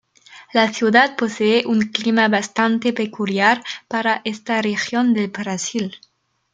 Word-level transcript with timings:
La 0.51 0.73
ciudad 0.73 1.15
posee 1.15 1.63
un 1.67 1.79
clima 1.91 2.27
bastante 2.27 2.91
peculiar 2.91 3.61
para 3.87 4.21
esta 4.23 4.59
región 4.59 5.13
del 5.13 5.27
Brasil. 5.29 5.95